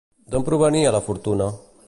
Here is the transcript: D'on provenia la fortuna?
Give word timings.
D'on 0.35 0.45
provenia 0.47 0.95
la 0.97 1.03
fortuna? 1.11 1.53